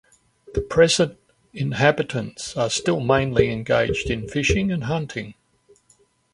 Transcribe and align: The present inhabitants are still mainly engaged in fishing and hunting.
The 0.55 0.61
present 0.61 1.19
inhabitants 1.53 2.57
are 2.57 2.71
still 2.71 3.01
mainly 3.01 3.51
engaged 3.51 4.09
in 4.09 4.27
fishing 4.27 4.71
and 4.71 4.85
hunting. 4.85 5.35